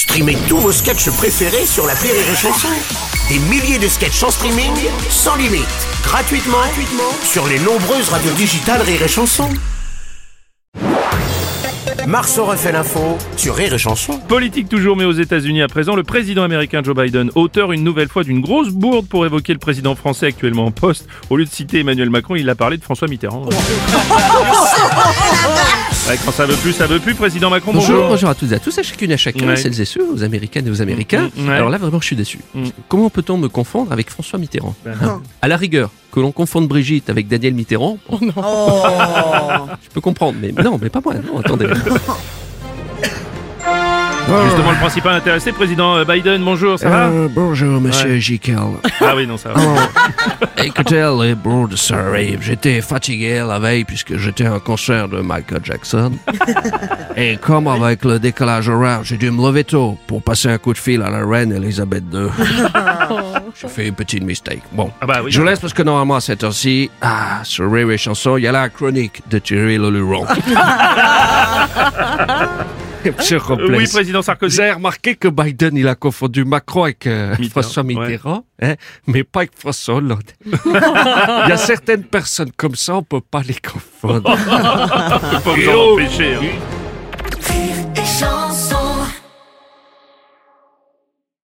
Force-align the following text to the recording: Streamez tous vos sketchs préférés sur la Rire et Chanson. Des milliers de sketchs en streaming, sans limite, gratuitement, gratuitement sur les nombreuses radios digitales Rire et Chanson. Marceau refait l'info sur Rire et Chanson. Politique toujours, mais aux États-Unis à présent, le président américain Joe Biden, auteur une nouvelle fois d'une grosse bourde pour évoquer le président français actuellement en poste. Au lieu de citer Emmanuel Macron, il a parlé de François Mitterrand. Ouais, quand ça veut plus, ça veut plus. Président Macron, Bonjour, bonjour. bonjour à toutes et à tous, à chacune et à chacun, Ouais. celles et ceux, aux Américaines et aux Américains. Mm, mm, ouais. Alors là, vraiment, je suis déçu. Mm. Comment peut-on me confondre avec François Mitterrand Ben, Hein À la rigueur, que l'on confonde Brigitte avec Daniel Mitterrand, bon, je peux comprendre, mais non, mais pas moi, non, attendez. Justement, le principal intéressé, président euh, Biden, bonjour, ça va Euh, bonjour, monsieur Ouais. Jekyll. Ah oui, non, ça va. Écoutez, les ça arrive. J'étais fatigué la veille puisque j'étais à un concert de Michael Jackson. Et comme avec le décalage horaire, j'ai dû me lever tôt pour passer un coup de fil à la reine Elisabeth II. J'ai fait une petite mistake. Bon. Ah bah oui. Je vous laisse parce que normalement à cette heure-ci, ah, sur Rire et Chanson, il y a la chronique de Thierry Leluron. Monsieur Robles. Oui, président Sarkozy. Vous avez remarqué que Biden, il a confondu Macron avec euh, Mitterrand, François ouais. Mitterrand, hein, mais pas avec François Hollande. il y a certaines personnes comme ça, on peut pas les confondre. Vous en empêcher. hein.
Streamez 0.00 0.38
tous 0.48 0.56
vos 0.56 0.72
sketchs 0.72 1.10
préférés 1.10 1.66
sur 1.66 1.86
la 1.86 1.92
Rire 1.92 2.14
et 2.14 2.34
Chanson. 2.34 2.68
Des 3.28 3.38
milliers 3.38 3.78
de 3.78 3.86
sketchs 3.86 4.22
en 4.22 4.30
streaming, 4.30 4.72
sans 5.10 5.36
limite, 5.36 5.68
gratuitement, 6.02 6.56
gratuitement 6.56 7.12
sur 7.22 7.46
les 7.46 7.58
nombreuses 7.58 8.08
radios 8.08 8.32
digitales 8.32 8.80
Rire 8.80 9.02
et 9.02 9.08
Chanson. 9.08 9.50
Marceau 12.06 12.46
refait 12.46 12.72
l'info 12.72 13.18
sur 13.36 13.54
Rire 13.54 13.74
et 13.74 13.78
Chanson. 13.78 14.18
Politique 14.26 14.70
toujours, 14.70 14.96
mais 14.96 15.04
aux 15.04 15.12
États-Unis 15.12 15.60
à 15.60 15.68
présent, 15.68 15.94
le 15.94 16.02
président 16.02 16.44
américain 16.44 16.80
Joe 16.82 16.96
Biden, 16.96 17.30
auteur 17.34 17.72
une 17.72 17.84
nouvelle 17.84 18.08
fois 18.08 18.24
d'une 18.24 18.40
grosse 18.40 18.70
bourde 18.70 19.06
pour 19.06 19.26
évoquer 19.26 19.52
le 19.52 19.58
président 19.58 19.94
français 19.94 20.28
actuellement 20.28 20.64
en 20.64 20.70
poste. 20.70 21.08
Au 21.28 21.36
lieu 21.36 21.44
de 21.44 21.50
citer 21.50 21.80
Emmanuel 21.80 22.08
Macron, 22.08 22.36
il 22.36 22.48
a 22.48 22.54
parlé 22.54 22.78
de 22.78 22.82
François 22.82 23.06
Mitterrand. 23.06 23.44
Ouais, 26.10 26.16
quand 26.24 26.32
ça 26.32 26.44
veut 26.44 26.56
plus, 26.56 26.72
ça 26.72 26.88
veut 26.88 26.98
plus. 26.98 27.14
Président 27.14 27.50
Macron, 27.50 27.70
Bonjour, 27.72 27.94
bonjour. 27.94 28.08
bonjour 28.08 28.30
à 28.30 28.34
toutes 28.34 28.50
et 28.50 28.54
à 28.56 28.58
tous, 28.58 28.76
à 28.76 28.82
chacune 28.82 29.12
et 29.12 29.14
à 29.14 29.16
chacun, 29.16 29.46
Ouais. 29.46 29.54
celles 29.54 29.80
et 29.80 29.84
ceux, 29.84 30.04
aux 30.12 30.24
Américaines 30.24 30.66
et 30.66 30.70
aux 30.70 30.82
Américains. 30.82 31.30
Mm, 31.36 31.42
mm, 31.44 31.48
ouais. 31.48 31.54
Alors 31.54 31.70
là, 31.70 31.78
vraiment, 31.78 32.00
je 32.00 32.06
suis 32.06 32.16
déçu. 32.16 32.40
Mm. 32.52 32.64
Comment 32.88 33.10
peut-on 33.10 33.38
me 33.38 33.46
confondre 33.48 33.92
avec 33.92 34.10
François 34.10 34.40
Mitterrand 34.40 34.74
Ben, 34.84 34.94
Hein 35.00 35.22
À 35.40 35.46
la 35.46 35.56
rigueur, 35.56 35.90
que 36.10 36.18
l'on 36.18 36.32
confonde 36.32 36.66
Brigitte 36.66 37.10
avec 37.10 37.28
Daniel 37.28 37.54
Mitterrand, 37.54 37.96
bon, 38.10 38.18
je 38.22 39.88
peux 39.94 40.00
comprendre, 40.00 40.36
mais 40.42 40.50
non, 40.50 40.80
mais 40.82 40.88
pas 40.90 41.00
moi, 41.04 41.14
non, 41.14 41.38
attendez. 41.38 41.68
Justement, 44.44 44.70
le 44.70 44.76
principal 44.78 45.14
intéressé, 45.16 45.50
président 45.50 45.96
euh, 45.96 46.04
Biden, 46.04 46.42
bonjour, 46.44 46.78
ça 46.78 46.88
va 46.88 47.08
Euh, 47.08 47.28
bonjour, 47.28 47.80
monsieur 47.80 48.10
Ouais. 48.10 48.20
Jekyll. 48.20 48.56
Ah 49.00 49.14
oui, 49.16 49.26
non, 49.26 49.36
ça 49.36 49.50
va. 49.52 49.60
Écoutez, 50.62 51.02
les 51.20 51.34
ça 51.76 51.96
arrive. 51.98 52.38
J'étais 52.40 52.80
fatigué 52.80 53.42
la 53.46 53.58
veille 53.58 53.84
puisque 53.84 54.16
j'étais 54.18 54.46
à 54.46 54.54
un 54.54 54.58
concert 54.60 55.08
de 55.08 55.20
Michael 55.20 55.60
Jackson. 55.64 56.12
Et 57.16 57.38
comme 57.38 57.66
avec 57.66 58.04
le 58.04 58.18
décalage 58.20 58.68
horaire, 58.68 59.00
j'ai 59.02 59.16
dû 59.16 59.30
me 59.30 59.44
lever 59.46 59.64
tôt 59.64 59.98
pour 60.06 60.22
passer 60.22 60.48
un 60.48 60.58
coup 60.58 60.72
de 60.72 60.78
fil 60.78 61.02
à 61.02 61.10
la 61.10 61.26
reine 61.26 61.52
Elisabeth 61.52 62.04
II. 62.12 62.28
J'ai 63.60 63.68
fait 63.68 63.88
une 63.88 63.94
petite 63.94 64.22
mistake. 64.22 64.62
Bon. 64.72 64.90
Ah 65.00 65.06
bah 65.06 65.20
oui. 65.24 65.30
Je 65.32 65.40
vous 65.40 65.46
laisse 65.46 65.58
parce 65.58 65.72
que 65.72 65.82
normalement 65.82 66.16
à 66.16 66.20
cette 66.20 66.44
heure-ci, 66.44 66.90
ah, 67.02 67.40
sur 67.42 67.70
Rire 67.70 67.90
et 67.90 67.98
Chanson, 67.98 68.36
il 68.36 68.44
y 68.44 68.46
a 68.46 68.52
la 68.52 68.68
chronique 68.68 69.22
de 69.28 69.38
Thierry 69.38 69.76
Leluron. 69.76 70.24
Monsieur 73.18 73.38
Robles. 73.38 73.74
Oui, 73.74 73.86
président 73.86 74.22
Sarkozy. 74.22 74.56
Vous 74.56 74.60
avez 74.60 74.72
remarqué 74.72 75.14
que 75.14 75.28
Biden, 75.28 75.76
il 75.76 75.88
a 75.88 75.94
confondu 75.94 76.44
Macron 76.44 76.84
avec 76.84 77.06
euh, 77.06 77.30
Mitterrand, 77.38 77.62
François 77.62 77.82
ouais. 77.82 77.94
Mitterrand, 77.94 78.44
hein, 78.62 78.74
mais 79.06 79.24
pas 79.24 79.40
avec 79.40 79.52
François 79.56 79.96
Hollande. 79.96 80.22
il 80.44 80.52
y 81.48 81.52
a 81.52 81.56
certaines 81.56 82.04
personnes 82.04 82.50
comme 82.56 82.74
ça, 82.74 82.96
on 82.96 83.02
peut 83.02 83.20
pas 83.20 83.42
les 83.42 83.54
confondre. 83.54 84.36
Vous 85.44 85.68
en 85.68 85.92
empêcher. 85.94 86.34
hein. 86.34 86.40